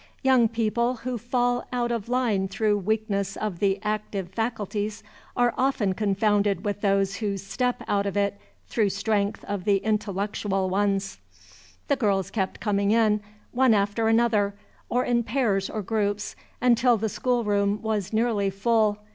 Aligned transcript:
Young 0.23 0.47
people 0.47 0.95
who 0.95 1.19
fall 1.19 1.67
out 1.71 1.91
of 1.91 2.09
line 2.09 2.47
through 2.47 2.79
weakness 2.79 3.37
of 3.37 3.59
the 3.59 3.77
active 3.83 4.29
faculties 4.29 5.03
are 5.37 5.53
often 5.59 5.93
confounded 5.93 6.65
with 6.65 6.81
those 6.81 7.17
who 7.17 7.37
step 7.37 7.83
out 7.87 8.07
of 8.07 8.17
it 8.17 8.41
through 8.67 8.89
strength 8.89 9.45
of 9.47 9.63
the 9.63 9.77
intellectual 9.77 10.71
ones. 10.71 11.19
The 11.87 11.97
girls 11.97 12.31
kept 12.31 12.59
coming 12.59 12.89
in, 12.89 13.21
one 13.51 13.75
after 13.75 14.07
another, 14.07 14.55
or 14.89 15.05
in 15.05 15.21
pairs 15.21 15.69
or 15.69 15.83
groups, 15.83 16.35
until 16.59 16.97
the 16.97 17.07
schoolroom 17.07 17.79
was 17.83 18.11
nearly 18.11 18.49
full. 18.49 18.97